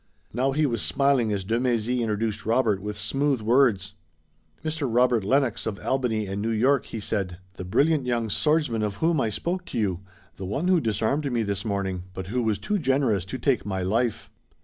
Now 0.33 0.51
he 0.51 0.65
was 0.65 0.81
smiling 0.81 1.31
as 1.31 1.43
de 1.45 1.59
Mèzy 1.59 1.99
introduced 1.99 2.43
Robert 2.43 2.81
with 2.81 2.97
smooth 2.97 3.39
words. 3.39 3.93
"Mr. 4.65 4.87
Robert 4.91 5.23
Lennox 5.23 5.67
of 5.67 5.79
Albany 5.79 6.25
and 6.25 6.41
New 6.41 6.49
York," 6.49 6.87
he 6.87 6.99
said, 6.99 7.37
"the 7.53 7.63
brilliant 7.63 8.07
young 8.07 8.27
swordsman 8.27 8.81
of 8.81 8.95
whom 8.95 9.21
I 9.21 9.29
spoke 9.29 9.63
to 9.65 9.77
you, 9.77 9.99
the 10.37 10.45
one 10.47 10.67
who 10.69 10.81
disarmed 10.81 11.31
me 11.31 11.43
this 11.43 11.63
morning, 11.63 12.05
but 12.15 12.25
who 12.33 12.41
was 12.41 12.57
too 12.57 12.79
generous 12.79 13.25
to 13.25 13.37
take 13.37 13.63
my 13.63 13.83
life." 13.83 14.31